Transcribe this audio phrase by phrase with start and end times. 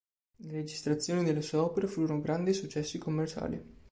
[0.37, 3.63] Le registrazioni delle sue opere furono grandi successi commerciali.